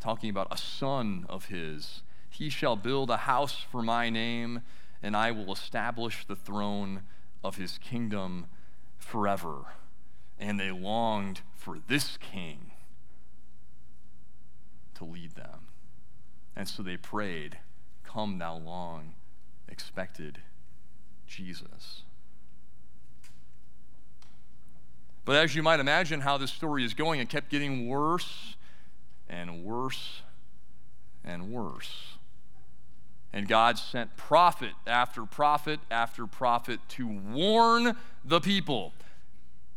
talking 0.00 0.30
about 0.30 0.48
a 0.50 0.58
son 0.58 1.26
of 1.28 1.46
his. 1.46 2.02
He 2.28 2.50
shall 2.50 2.76
build 2.76 3.10
a 3.10 3.18
house 3.18 3.64
for 3.70 3.82
my 3.82 4.10
name, 4.10 4.62
and 5.02 5.16
I 5.16 5.30
will 5.30 5.52
establish 5.52 6.24
the 6.26 6.36
throne 6.36 7.02
of 7.42 7.56
his 7.56 7.78
kingdom 7.78 8.46
forever. 9.06 9.66
And 10.38 10.60
they 10.60 10.70
longed 10.70 11.40
for 11.54 11.78
this 11.88 12.18
king 12.18 12.72
to 14.94 15.04
lead 15.04 15.34
them. 15.34 15.68
And 16.54 16.68
so 16.68 16.82
they 16.82 16.96
prayed, 16.96 17.58
Come 18.04 18.38
thou 18.38 18.56
long 18.56 19.14
expected 19.68 20.38
Jesus. 21.26 22.02
But 25.24 25.36
as 25.36 25.54
you 25.54 25.62
might 25.62 25.80
imagine 25.80 26.20
how 26.20 26.38
this 26.38 26.52
story 26.52 26.84
is 26.84 26.94
going, 26.94 27.20
it 27.20 27.28
kept 27.28 27.50
getting 27.50 27.88
worse 27.88 28.56
and 29.28 29.64
worse 29.64 30.22
and 31.24 31.50
worse. 31.50 32.15
And 33.36 33.46
God 33.46 33.78
sent 33.78 34.16
prophet 34.16 34.70
after 34.86 35.26
prophet 35.26 35.80
after 35.90 36.26
prophet 36.26 36.80
to 36.88 37.06
warn 37.06 37.94
the 38.24 38.40
people. 38.40 38.94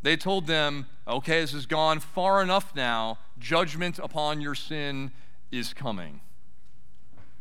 They 0.01 0.16
told 0.16 0.48
them, 0.48 0.86
okay, 1.06 1.42
this 1.42 1.51
has 1.51 1.66
gone 1.66 2.00
far 2.00 2.42
enough 2.42 2.74
now. 2.74 3.18
Judgment 3.38 4.00
upon 4.00 4.39
your 4.39 4.56
sin 4.56 5.12
is 5.51 5.74
coming. 5.74 6.22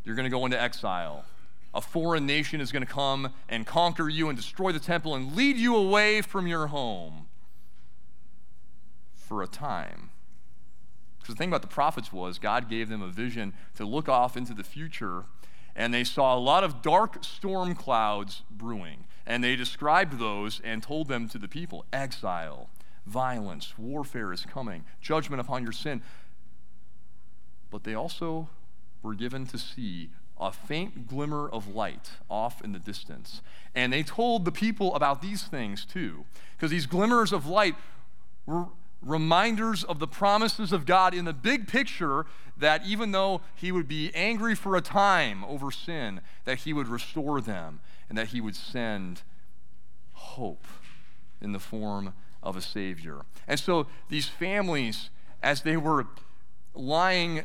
You're 0.02 0.16
going 0.16 0.24
to 0.24 0.36
go 0.36 0.44
into 0.44 0.60
exile. 0.60 1.24
A 1.72 1.80
foreign 1.80 2.26
nation 2.26 2.60
is 2.60 2.72
going 2.72 2.84
to 2.84 2.92
come 2.92 3.32
and 3.48 3.64
conquer 3.64 4.08
you 4.08 4.28
and 4.28 4.36
destroy 4.36 4.72
the 4.72 4.80
temple 4.80 5.14
and 5.14 5.36
lead 5.36 5.56
you 5.56 5.76
away 5.76 6.20
from 6.20 6.48
your 6.48 6.66
home 6.66 7.28
for 9.14 9.40
a 9.40 9.46
time. 9.46 10.10
Because 11.20 11.36
the 11.36 11.38
thing 11.38 11.50
about 11.50 11.62
the 11.62 11.68
prophets 11.68 12.12
was 12.12 12.40
God 12.40 12.68
gave 12.68 12.88
them 12.88 13.02
a 13.02 13.08
vision 13.08 13.52
to 13.76 13.84
look 13.84 14.08
off 14.08 14.36
into 14.36 14.52
the 14.52 14.64
future 14.64 15.26
and 15.78 15.94
they 15.94 16.02
saw 16.02 16.36
a 16.36 16.40
lot 16.40 16.64
of 16.64 16.82
dark 16.82 17.24
storm 17.24 17.76
clouds 17.76 18.42
brewing. 18.50 19.04
And 19.24 19.44
they 19.44 19.54
described 19.54 20.18
those 20.18 20.60
and 20.64 20.82
told 20.82 21.06
them 21.06 21.28
to 21.28 21.38
the 21.38 21.46
people 21.46 21.86
exile, 21.92 22.68
violence, 23.06 23.78
warfare 23.78 24.32
is 24.32 24.44
coming, 24.44 24.84
judgment 25.00 25.40
upon 25.40 25.62
your 25.62 25.72
sin. 25.72 26.02
But 27.70 27.84
they 27.84 27.94
also 27.94 28.48
were 29.02 29.14
given 29.14 29.46
to 29.46 29.58
see 29.58 30.10
a 30.40 30.50
faint 30.50 31.06
glimmer 31.06 31.48
of 31.48 31.68
light 31.68 32.10
off 32.28 32.60
in 32.60 32.72
the 32.72 32.78
distance. 32.80 33.40
And 33.72 33.92
they 33.92 34.02
told 34.02 34.44
the 34.44 34.52
people 34.52 34.96
about 34.96 35.22
these 35.22 35.44
things 35.44 35.84
too, 35.84 36.24
because 36.56 36.72
these 36.72 36.86
glimmers 36.86 37.32
of 37.32 37.46
light 37.46 37.76
were 38.46 38.66
reminders 39.00 39.84
of 39.84 39.98
the 39.98 40.08
promises 40.08 40.72
of 40.72 40.84
God 40.84 41.14
in 41.14 41.24
the 41.24 41.32
big 41.32 41.68
picture 41.68 42.26
that 42.56 42.84
even 42.84 43.12
though 43.12 43.40
he 43.54 43.70
would 43.70 43.86
be 43.86 44.10
angry 44.14 44.54
for 44.54 44.76
a 44.76 44.80
time 44.80 45.44
over 45.44 45.70
sin, 45.70 46.20
that 46.44 46.58
he 46.58 46.72
would 46.72 46.88
restore 46.88 47.40
them 47.40 47.80
and 48.08 48.18
that 48.18 48.28
he 48.28 48.40
would 48.40 48.56
send 48.56 49.22
hope 50.12 50.66
in 51.40 51.52
the 51.52 51.60
form 51.60 52.12
of 52.42 52.56
a 52.56 52.60
Savior. 52.60 53.20
And 53.46 53.58
so 53.60 53.86
these 54.08 54.26
families, 54.26 55.10
as 55.42 55.62
they 55.62 55.76
were 55.76 56.06
lying 56.74 57.44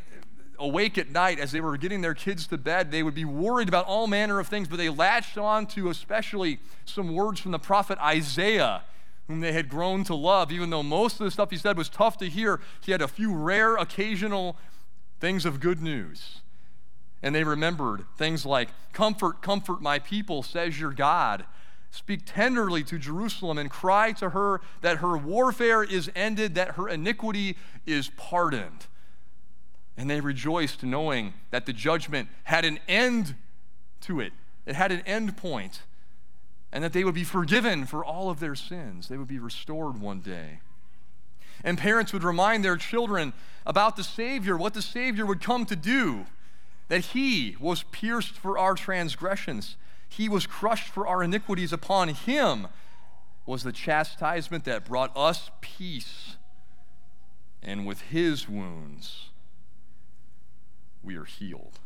awake 0.58 0.98
at 0.98 1.10
night, 1.10 1.40
as 1.40 1.52
they 1.52 1.62
were 1.62 1.78
getting 1.78 2.02
their 2.02 2.14
kids 2.14 2.48
to 2.48 2.58
bed, 2.58 2.92
they 2.92 3.04
would 3.04 3.16
be 3.16 3.26
worried 3.26 3.68
about 3.68 3.86
all 3.86 4.08
manner 4.08 4.40
of 4.40 4.48
things, 4.48 4.68
but 4.68 4.78
they 4.78 4.90
latched 4.90 5.38
on 5.38 5.68
to 5.68 5.90
especially 5.90 6.60
some 6.86 7.14
words 7.14 7.40
from 7.40 7.52
the 7.52 7.60
prophet 7.60 8.00
Isaiah 8.00 8.84
whom 9.28 9.40
they 9.40 9.54
had 9.54 9.70
grown 9.70 10.04
to 10.06 10.16
love, 10.16 10.52
even 10.52 10.70
though 10.70 10.84
most 10.84 11.20
of 11.20 11.26
the 11.26 11.32
stuff 11.32 11.50
he 11.50 11.58
said 11.58 11.78
was 11.78 11.90
tough 11.90 12.18
to 12.18 12.30
hear. 12.30 12.60
He 12.82 12.92
had 12.92 13.02
a 13.02 13.08
few 13.08 13.34
rare 13.34 13.76
occasional 13.76 14.58
things 15.20 15.46
of 15.46 15.60
good 15.60 15.82
news. 15.82 16.42
And 17.22 17.34
they 17.34 17.46
remembered 17.46 18.06
things 18.18 18.46
like, 18.46 18.70
Comfort, 18.92 19.42
comfort 19.42 19.82
my 19.82 19.98
people, 19.98 20.44
says 20.44 20.80
your 20.80 20.92
God. 20.92 21.46
Speak 21.90 22.22
tenderly 22.26 22.84
to 22.84 22.98
Jerusalem 22.98 23.58
and 23.58 23.70
cry 23.70 24.12
to 24.14 24.32
her 24.32 24.62
that 24.82 24.98
her 24.98 25.16
warfare 25.16 25.84
is 25.84 26.12
ended, 26.16 26.56
that 26.56 26.72
her 26.72 26.90
iniquity 26.90 27.56
is 27.86 28.10
pardoned. 28.18 28.88
And 29.96 30.10
they 30.10 30.20
rejoiced 30.20 30.84
knowing 30.84 31.34
that 31.52 31.66
the 31.66 31.74
judgment 31.74 32.30
had 32.44 32.66
an 32.66 32.80
end 32.88 33.36
to 34.02 34.20
it, 34.20 34.34
it 34.66 34.76
had 34.76 34.92
an 34.92 35.02
end 35.02 35.38
point 35.38 35.84
and 36.74 36.84
that 36.84 36.92
they 36.92 37.04
would 37.04 37.14
be 37.14 37.24
forgiven 37.24 37.86
for 37.86 38.04
all 38.04 38.32
of 38.32 38.40
their 38.40 38.56
sins. 38.56 39.08
They 39.08 39.16
would 39.16 39.28
be 39.28 39.38
restored 39.38 40.02
one 40.02 40.22
day. 40.22 40.60
And 41.64 41.78
parents 41.78 42.12
would 42.12 42.24
remind 42.24 42.66
their 42.66 42.78
children 42.78 43.32
about 43.64 43.96
the 43.96 44.04
Savior, 44.04 44.58
what 44.58 44.74
the 44.74 44.82
Savior 44.82 45.24
would 45.24 45.40
come 45.40 45.68
to 45.68 45.76
do, 45.76 46.26
that 46.88 47.06
He 47.06 47.56
was 47.60 47.84
pierced 47.84 48.34
for 48.34 48.58
our 48.58 48.74
transgressions, 48.74 49.78
He 50.10 50.28
was 50.28 50.48
crushed 50.48 50.90
for 50.90 51.08
our 51.08 51.22
iniquities 51.24 51.72
upon 51.72 52.10
Him. 52.10 52.68
was 53.46 53.64
the 53.64 53.72
chastisement 53.72 54.66
that 54.66 54.86
brought 54.86 55.16
us 55.16 55.52
peace, 55.62 56.38
and 57.62 57.86
with 57.86 58.02
his 58.02 58.50
wounds 58.50 59.30
we 61.04 61.16
are 61.16 61.26
healed. 61.26 61.80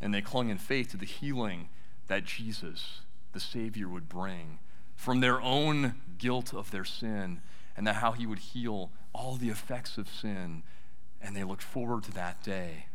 And 0.00 0.12
they 0.14 0.20
clung 0.20 0.50
in 0.50 0.58
faith 0.58 0.90
to 0.90 0.96
the 0.96 1.06
healing 1.06 1.68
that 2.08 2.24
Jesus, 2.24 3.00
the 3.32 3.40
Savior, 3.40 3.88
would 3.88 4.08
bring 4.08 4.58
from 4.94 5.20
their 5.20 5.40
own 5.40 5.94
guilt 6.18 6.52
of 6.54 6.70
their 6.70 6.84
sin, 6.84 7.40
and 7.76 7.86
that 7.86 7.96
how 7.96 8.12
he 8.12 8.26
would 8.26 8.38
heal 8.38 8.90
all 9.12 9.36
the 9.36 9.48
effects 9.48 9.98
of 9.98 10.08
sin. 10.08 10.62
And 11.20 11.36
they 11.36 11.44
looked 11.44 11.62
forward 11.62 12.04
to 12.04 12.12
that 12.12 12.42
day. 12.42 12.86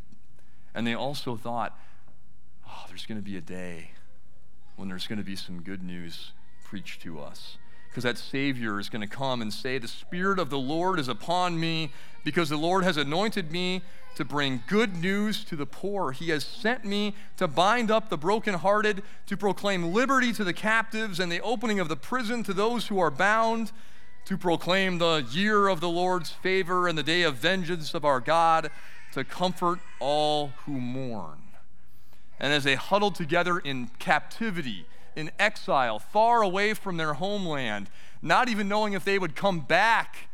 And 0.74 0.86
they 0.86 0.94
also 0.94 1.36
thought, 1.36 1.77
oh, 2.67 2.86
there's 2.88 3.06
going 3.06 3.20
to 3.20 3.25
be 3.25 3.38
a 3.38 3.41
day 3.41 3.91
when 4.75 4.89
there's 4.89 5.08
going 5.08 5.17
to 5.17 5.25
be 5.25 5.36
some 5.36 5.62
good 5.62 5.82
news 5.82 6.32
preached 6.63 7.01
to 7.01 7.20
us. 7.20 7.58
Because 7.97 8.13
that 8.13 8.19
Savior 8.19 8.79
is 8.79 8.89
going 8.89 9.01
to 9.01 9.07
come 9.07 9.41
and 9.41 9.51
say, 9.51 9.79
The 9.79 9.87
Spirit 9.87 10.37
of 10.37 10.51
the 10.51 10.59
Lord 10.59 10.99
is 10.99 11.07
upon 11.07 11.59
me, 11.59 11.91
because 12.23 12.47
the 12.47 12.55
Lord 12.55 12.83
has 12.83 12.95
anointed 12.95 13.51
me 13.51 13.81
to 14.13 14.23
bring 14.23 14.61
good 14.67 14.97
news 14.97 15.43
to 15.45 15.55
the 15.55 15.65
poor. 15.65 16.11
He 16.11 16.29
has 16.29 16.45
sent 16.45 16.85
me 16.85 17.15
to 17.37 17.47
bind 17.47 17.89
up 17.89 18.09
the 18.09 18.15
brokenhearted, 18.17 19.01
to 19.25 19.35
proclaim 19.35 19.93
liberty 19.93 20.31
to 20.33 20.43
the 20.43 20.53
captives, 20.53 21.19
and 21.19 21.31
the 21.31 21.41
opening 21.41 21.79
of 21.79 21.89
the 21.89 21.95
prison 21.95 22.43
to 22.43 22.53
those 22.53 22.85
who 22.85 22.99
are 22.99 23.09
bound, 23.09 23.71
to 24.25 24.37
proclaim 24.37 24.99
the 24.99 25.25
year 25.31 25.67
of 25.67 25.79
the 25.79 25.89
Lord's 25.89 26.29
favor 26.29 26.87
and 26.87 26.99
the 26.99 27.01
day 27.01 27.23
of 27.23 27.37
vengeance 27.37 27.95
of 27.95 28.05
our 28.05 28.19
God, 28.19 28.69
to 29.13 29.23
comfort 29.23 29.79
all 29.99 30.49
who 30.67 30.73
mourn. 30.73 31.39
And 32.39 32.53
as 32.53 32.63
they 32.63 32.75
huddled 32.75 33.15
together 33.15 33.57
in 33.57 33.89
captivity, 33.97 34.85
in 35.17 35.31
exile, 35.39 35.97
far 35.97 36.41
away 36.41 36.74
from 36.74 36.97
their 36.97 37.15
homeland, 37.15 37.89
not 38.21 38.47
even 38.47 38.67
knowing 38.67 38.93
if 38.93 39.03
they 39.03 39.17
would 39.17 39.36
come 39.36 39.59
back 39.59 40.29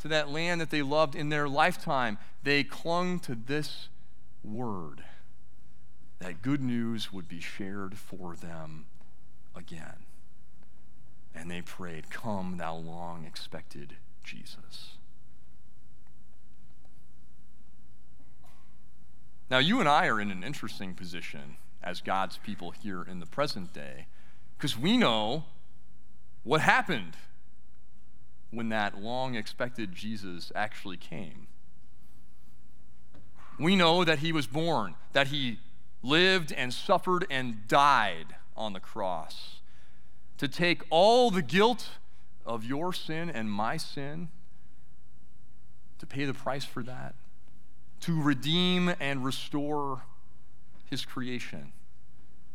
to 0.00 0.08
that 0.08 0.30
land 0.30 0.60
that 0.60 0.70
they 0.70 0.82
loved 0.82 1.14
in 1.14 1.28
their 1.28 1.48
lifetime, 1.48 2.16
they 2.42 2.64
clung 2.64 3.20
to 3.20 3.34
this 3.34 3.88
word 4.42 5.04
that 6.20 6.42
good 6.42 6.62
news 6.62 7.12
would 7.12 7.28
be 7.28 7.40
shared 7.40 7.96
for 7.96 8.34
them 8.34 8.86
again. 9.54 10.06
And 11.34 11.50
they 11.50 11.60
prayed, 11.60 12.10
Come, 12.10 12.56
thou 12.56 12.76
long 12.76 13.24
expected 13.24 13.96
Jesus. 14.24 14.96
Now, 19.50 19.58
you 19.58 19.80
and 19.80 19.88
I 19.88 20.06
are 20.06 20.20
in 20.20 20.30
an 20.30 20.42
interesting 20.42 20.94
position 20.94 21.56
as 21.82 22.00
God's 22.00 22.38
people 22.38 22.70
here 22.70 23.02
in 23.02 23.20
the 23.20 23.26
present 23.26 23.72
day 23.72 24.06
because 24.56 24.76
we 24.76 24.96
know 24.96 25.44
what 26.42 26.60
happened 26.60 27.16
when 28.50 28.68
that 28.70 29.00
long 29.00 29.34
expected 29.34 29.94
Jesus 29.94 30.50
actually 30.54 30.96
came. 30.96 31.46
We 33.58 33.76
know 33.76 34.04
that 34.04 34.20
he 34.20 34.32
was 34.32 34.46
born, 34.46 34.94
that 35.12 35.28
he 35.28 35.58
lived 36.02 36.52
and 36.52 36.72
suffered 36.72 37.26
and 37.30 37.68
died 37.68 38.36
on 38.56 38.72
the 38.72 38.80
cross 38.80 39.60
to 40.38 40.48
take 40.48 40.82
all 40.90 41.30
the 41.30 41.42
guilt 41.42 41.90
of 42.46 42.64
your 42.64 42.92
sin 42.92 43.28
and 43.28 43.50
my 43.50 43.76
sin, 43.76 44.28
to 45.98 46.06
pay 46.06 46.24
the 46.24 46.34
price 46.34 46.64
for 46.64 46.82
that 46.84 47.14
to 48.00 48.20
redeem 48.20 48.92
and 49.00 49.24
restore 49.24 50.02
his 50.90 51.04
creation. 51.04 51.72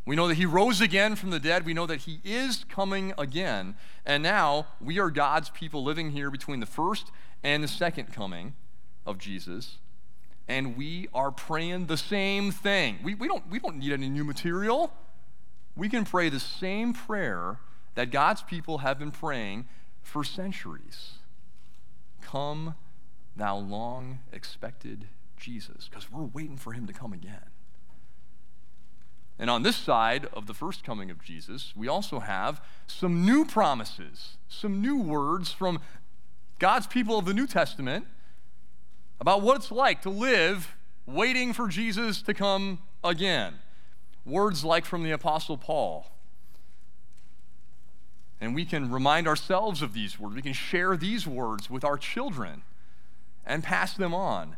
We 0.05 0.15
know 0.15 0.27
that 0.27 0.35
he 0.35 0.45
rose 0.45 0.81
again 0.81 1.15
from 1.15 1.29
the 1.29 1.39
dead. 1.39 1.65
We 1.65 1.73
know 1.73 1.85
that 1.85 2.01
he 2.01 2.19
is 2.25 2.65
coming 2.67 3.13
again. 3.17 3.75
And 4.05 4.21
now 4.21 4.67
we 4.81 4.99
are 4.99 5.09
God's 5.09 5.49
people 5.49 5.83
living 5.83 6.11
here 6.11 6.29
between 6.29 6.59
the 6.59 6.65
first 6.65 7.09
and 7.41 7.63
the 7.63 7.69
second 7.69 8.11
coming 8.11 8.53
of 9.05 9.17
Jesus. 9.17 9.77
And 10.47 10.75
we 10.75 11.07
are 11.13 11.31
praying 11.31 11.85
the 11.85 11.95
same 11.95 12.51
thing. 12.51 12.99
We, 13.01 13.15
we, 13.15 13.29
don't, 13.29 13.49
we 13.49 13.59
don't 13.59 13.77
need 13.77 13.93
any 13.93 14.09
new 14.09 14.25
material. 14.25 14.91
We 15.75 15.87
can 15.87 16.03
pray 16.03 16.27
the 16.27 16.39
same 16.39 16.93
prayer 16.93 17.59
that 17.95 18.11
God's 18.11 18.43
people 18.43 18.79
have 18.79 18.99
been 18.99 19.11
praying 19.11 19.67
for 20.01 20.25
centuries. 20.25 21.13
Come, 22.21 22.75
thou 23.37 23.57
long 23.57 24.19
expected 24.33 25.07
Jesus 25.37 25.87
because 25.89 26.11
we're 26.11 26.23
waiting 26.23 26.57
for 26.57 26.73
him 26.73 26.87
to 26.87 26.93
come 26.93 27.13
again. 27.13 27.52
And 29.39 29.49
on 29.49 29.63
this 29.63 29.75
side 29.75 30.27
of 30.33 30.45
the 30.45 30.53
first 30.53 30.83
coming 30.83 31.09
of 31.09 31.23
Jesus, 31.23 31.73
we 31.75 31.87
also 31.87 32.19
have 32.19 32.61
some 32.87 33.25
new 33.25 33.45
promises, 33.45 34.37
some 34.47 34.81
new 34.81 34.97
words 34.97 35.51
from 35.51 35.79
God's 36.59 36.87
people 36.87 37.17
of 37.17 37.25
the 37.25 37.33
New 37.33 37.47
Testament 37.47 38.05
about 39.19 39.41
what 39.41 39.57
it's 39.57 39.71
like 39.71 40.01
to 40.03 40.09
live 40.09 40.75
waiting 41.05 41.53
for 41.53 41.67
Jesus 41.67 42.21
to 42.21 42.33
come 42.33 42.79
again. 43.03 43.55
Words 44.25 44.63
like 44.63 44.85
from 44.85 45.03
the 45.03 45.11
Apostle 45.11 45.57
Paul. 45.57 46.07
And 48.39 48.53
we 48.53 48.65
can 48.65 48.91
remind 48.91 49.27
ourselves 49.27 49.81
of 49.81 49.93
these 49.93 50.19
words. 50.19 50.35
We 50.35 50.41
can 50.41 50.53
share 50.53 50.95
these 50.95 51.25
words 51.25 51.69
with 51.69 51.83
our 51.83 51.97
children 51.97 52.63
and 53.45 53.63
pass 53.63 53.93
them 53.93 54.13
on. 54.13 54.57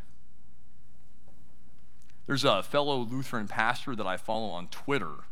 There's 2.27 2.43
a 2.45 2.63
fellow 2.63 2.97
Lutheran 2.97 3.47
pastor 3.47 3.95
that 3.95 4.07
I 4.07 4.17
follow 4.17 4.49
on 4.49 4.67
Twitter, 4.67 5.25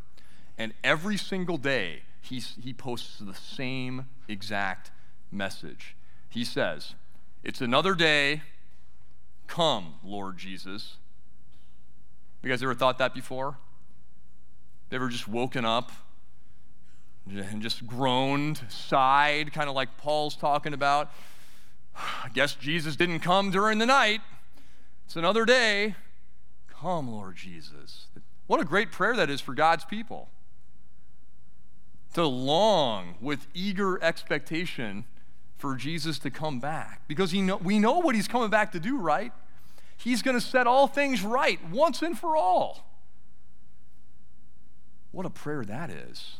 and 0.57 0.73
every 0.83 1.17
single 1.17 1.57
day 1.57 2.03
he's, 2.21 2.55
he 2.61 2.73
posts 2.73 3.19
the 3.19 3.33
same 3.33 4.07
exact 4.27 4.91
message. 5.31 5.95
He 6.29 6.43
says, 6.43 6.95
It's 7.43 7.61
another 7.61 7.95
day. 7.95 8.43
Come, 9.47 9.95
Lord 10.03 10.37
Jesus. 10.37 10.97
You 12.43 12.49
guys 12.49 12.61
ever 12.61 12.75
thought 12.75 12.99
that 12.99 13.13
before? 13.13 13.57
They 14.89 14.95
ever 14.95 15.09
just 15.09 15.27
woken 15.27 15.65
up 15.65 15.91
and 17.27 17.61
just 17.61 17.85
groaned, 17.85 18.61
sighed, 18.69 19.53
kind 19.53 19.69
of 19.69 19.75
like 19.75 19.97
Paul's 19.97 20.35
talking 20.35 20.73
about? 20.73 21.11
I 21.95 22.29
guess 22.33 22.55
Jesus 22.55 22.95
didn't 22.95 23.19
come 23.19 23.51
during 23.51 23.77
the 23.77 23.85
night. 23.85 24.21
It's 25.05 25.15
another 25.15 25.45
day. 25.45 25.95
Come, 26.79 27.09
Lord 27.09 27.35
Jesus. 27.35 28.07
What 28.47 28.61
a 28.61 28.65
great 28.65 28.91
prayer 28.91 29.15
that 29.15 29.29
is 29.29 29.41
for 29.41 29.53
God's 29.53 29.83
people. 29.83 30.29
To 32.13 32.25
long 32.25 33.15
with 33.19 33.47
eager 33.53 34.01
expectation 34.03 35.05
for 35.57 35.75
Jesus 35.75 36.19
to 36.19 36.31
come 36.31 36.59
back. 36.59 37.01
Because 37.07 37.31
he 37.31 37.41
know, 37.41 37.57
we 37.57 37.79
know 37.79 37.99
what 37.99 38.15
he's 38.15 38.27
coming 38.27 38.49
back 38.49 38.71
to 38.71 38.79
do, 38.79 38.97
right? 38.97 39.33
He's 39.97 40.21
going 40.21 40.39
to 40.39 40.45
set 40.45 40.67
all 40.67 40.87
things 40.87 41.21
right 41.21 41.59
once 41.69 42.01
and 42.01 42.17
for 42.17 42.37
all. 42.37 42.85
What 45.11 45.25
a 45.25 45.29
prayer 45.29 45.65
that 45.65 45.89
is. 45.89 46.37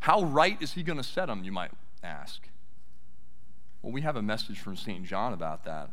How 0.00 0.22
right 0.22 0.60
is 0.60 0.72
he 0.74 0.82
going 0.82 0.98
to 0.98 1.04
set 1.04 1.26
them, 1.26 1.42
you 1.42 1.52
might 1.52 1.72
ask? 2.04 2.48
Well, 3.82 3.92
we 3.92 4.02
have 4.02 4.14
a 4.14 4.22
message 4.22 4.60
from 4.60 4.76
St. 4.76 5.04
John 5.04 5.32
about 5.32 5.64
that. 5.64 5.90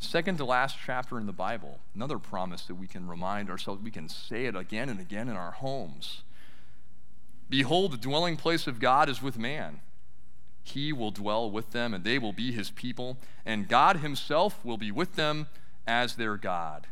Second 0.00 0.38
to 0.38 0.46
last 0.46 0.78
chapter 0.84 1.18
in 1.18 1.26
the 1.26 1.32
Bible, 1.32 1.78
another 1.94 2.18
promise 2.18 2.64
that 2.64 2.74
we 2.74 2.86
can 2.86 3.06
remind 3.06 3.50
ourselves, 3.50 3.82
we 3.82 3.90
can 3.90 4.08
say 4.08 4.46
it 4.46 4.56
again 4.56 4.88
and 4.88 4.98
again 4.98 5.28
in 5.28 5.36
our 5.36 5.50
homes. 5.52 6.22
Behold, 7.50 7.92
the 7.92 7.98
dwelling 7.98 8.36
place 8.36 8.66
of 8.66 8.80
God 8.80 9.10
is 9.10 9.20
with 9.20 9.38
man. 9.38 9.80
He 10.62 10.90
will 10.90 11.10
dwell 11.10 11.50
with 11.50 11.72
them, 11.72 11.92
and 11.92 12.02
they 12.02 12.18
will 12.18 12.32
be 12.32 12.50
his 12.50 12.70
people, 12.70 13.18
and 13.44 13.68
God 13.68 13.98
himself 13.98 14.64
will 14.64 14.78
be 14.78 14.90
with 14.90 15.16
them 15.16 15.48
as 15.86 16.16
their 16.16 16.38
God. 16.38 16.86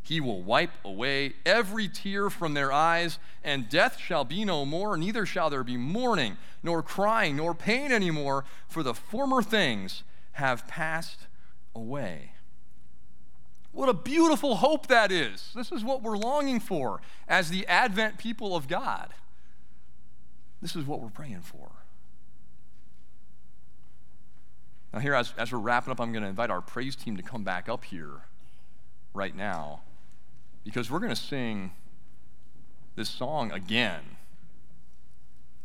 He 0.00 0.20
will 0.20 0.42
wipe 0.42 0.72
away 0.84 1.34
every 1.44 1.88
tear 1.88 2.30
from 2.30 2.54
their 2.54 2.72
eyes, 2.72 3.18
and 3.42 3.68
death 3.68 3.98
shall 3.98 4.24
be 4.24 4.44
no 4.44 4.64
more, 4.64 4.96
neither 4.96 5.26
shall 5.26 5.50
there 5.50 5.64
be 5.64 5.76
mourning, 5.76 6.36
nor 6.62 6.82
crying, 6.82 7.36
nor 7.36 7.52
pain 7.52 7.90
anymore, 7.90 8.44
for 8.68 8.84
the 8.84 8.94
former 8.94 9.42
things 9.42 10.04
have 10.32 10.68
passed 10.68 11.26
away. 11.74 12.32
What 13.72 13.88
a 13.88 13.94
beautiful 13.94 14.56
hope 14.56 14.88
that 14.88 15.12
is. 15.12 15.52
This 15.54 15.70
is 15.70 15.84
what 15.84 16.02
we're 16.02 16.16
longing 16.16 16.60
for 16.60 17.00
as 17.28 17.50
the 17.50 17.66
Advent 17.66 18.18
people 18.18 18.56
of 18.56 18.66
God. 18.66 19.14
This 20.60 20.74
is 20.74 20.84
what 20.84 21.00
we're 21.00 21.08
praying 21.08 21.42
for. 21.42 21.70
Now, 24.92 24.98
here, 24.98 25.14
as, 25.14 25.32
as 25.38 25.52
we're 25.52 25.58
wrapping 25.58 25.92
up, 25.92 26.00
I'm 26.00 26.12
going 26.12 26.24
to 26.24 26.28
invite 26.28 26.50
our 26.50 26.60
praise 26.60 26.96
team 26.96 27.16
to 27.16 27.22
come 27.22 27.44
back 27.44 27.68
up 27.68 27.84
here 27.84 28.22
right 29.14 29.34
now 29.36 29.82
because 30.64 30.90
we're 30.90 30.98
going 30.98 31.14
to 31.14 31.16
sing 31.16 31.72
this 32.96 33.08
song 33.08 33.52
again 33.52 34.16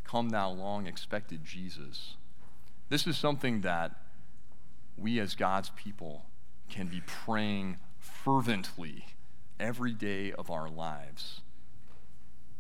Come 0.04 0.30
Thou 0.30 0.52
Long 0.52 0.86
Expected 0.86 1.44
Jesus. 1.44 2.16
This 2.90 3.08
is 3.08 3.18
something 3.18 3.62
that 3.62 3.92
we 4.98 5.20
as 5.20 5.36
God's 5.36 5.70
people 5.70 6.26
can 6.70 6.88
be 6.88 7.02
praying 7.06 7.78
fervently 8.00 9.06
every 9.60 9.94
day 9.94 10.32
of 10.32 10.50
our 10.50 10.70
lives. 10.70 11.42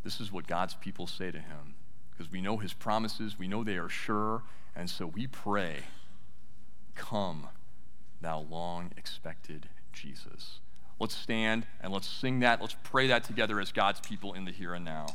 This 0.03 0.19
is 0.19 0.31
what 0.31 0.47
God's 0.47 0.75
people 0.75 1.07
say 1.07 1.31
to 1.31 1.39
him 1.39 1.75
because 2.11 2.31
we 2.31 2.41
know 2.41 2.57
his 2.57 2.73
promises, 2.73 3.37
we 3.37 3.47
know 3.47 3.63
they 3.63 3.77
are 3.77 3.89
sure, 3.89 4.43
and 4.75 4.89
so 4.89 5.05
we 5.05 5.27
pray, 5.27 5.79
Come, 6.95 7.49
thou 8.21 8.39
long 8.39 8.91
expected 8.95 9.67
Jesus. 9.91 10.59
Let's 10.97 11.15
stand 11.15 11.67
and 11.81 11.91
let's 11.91 12.07
sing 12.07 12.39
that. 12.39 12.61
Let's 12.61 12.75
pray 12.83 13.07
that 13.07 13.25
together 13.25 13.59
as 13.59 13.73
God's 13.73 13.99
people 13.99 14.33
in 14.33 14.45
the 14.45 14.51
here 14.51 14.73
and 14.73 14.85
now. 14.85 15.07